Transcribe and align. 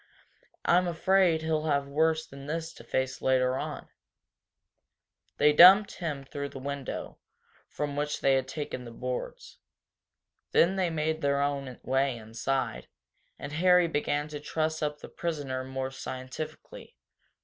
I'm 0.65 0.87
afraid 0.87 1.43
he'll 1.43 1.65
have 1.65 1.85
worse 1.87 2.25
than 2.25 2.47
this 2.47 2.73
to 2.73 2.83
face 2.83 3.21
later 3.21 3.55
on." 3.55 3.87
They 5.37 5.53
dumped 5.53 5.93
him 5.97 6.23
through 6.25 6.49
the 6.49 6.57
window, 6.57 7.19
from 7.69 7.95
which 7.95 8.19
they 8.21 8.33
had 8.33 8.47
taken 8.47 8.83
the 8.83 8.89
boards. 8.89 9.59
Then 10.53 10.75
they 10.75 10.89
made 10.89 11.21
their 11.21 11.39
own 11.39 11.79
way 11.83 12.17
inside, 12.17 12.87
and 13.37 13.51
Harry 13.53 13.87
began 13.87 14.27
to 14.29 14.39
truss 14.39 14.81
up 14.81 15.01
the 15.01 15.07
prisoner 15.07 15.63
more 15.63 15.91
scientifically. 15.91 16.95